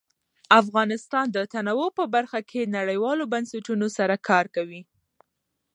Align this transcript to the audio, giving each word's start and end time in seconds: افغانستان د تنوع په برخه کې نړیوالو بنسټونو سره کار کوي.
افغانستان 0.61 1.25
د 1.31 1.37
تنوع 1.53 1.87
په 1.97 2.03
برخه 2.15 2.39
کې 2.49 2.71
نړیوالو 2.77 3.23
بنسټونو 3.33 3.87
سره 3.97 4.15
کار 4.29 4.45
کوي. 4.55 4.81